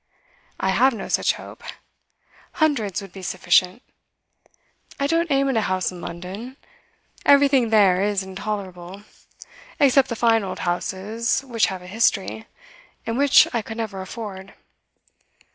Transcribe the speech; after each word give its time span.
'I 0.59 0.69
have 0.71 0.93
no 0.95 1.07
such 1.07 1.33
hope; 1.33 1.63
hundreds 2.53 3.03
would 3.03 3.11
be 3.13 3.21
sufficient. 3.21 3.83
I 4.99 5.05
don't 5.05 5.29
aim 5.29 5.47
at 5.47 5.55
a 5.57 5.61
house 5.61 5.91
in 5.91 6.01
London; 6.01 6.57
everything 7.23 7.69
there 7.69 8.01
is 8.01 8.23
intolerable, 8.23 9.03
except 9.79 10.09
the 10.09 10.15
fine 10.15 10.43
old 10.43 10.57
houses 10.65 11.41
which 11.41 11.67
have 11.67 11.83
a 11.83 11.85
history, 11.87 12.47
and 13.05 13.15
which 13.15 13.47
I 13.53 13.61
could 13.61 13.77
never 13.77 14.01
afford. 14.01 14.55